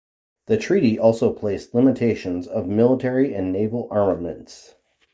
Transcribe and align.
The 0.47 0.57
treaty 0.57 0.97
also 0.97 1.31
placed 1.31 1.75
limitations 1.75 2.47
of 2.47 2.65
military 2.67 3.35
and 3.35 3.53
naval 3.53 3.87
armaments. 3.91 4.73